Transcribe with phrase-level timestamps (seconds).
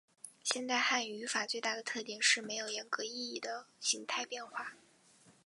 [0.43, 4.73] 现代汉语语法最大的特点是没有严格意义的形态变化。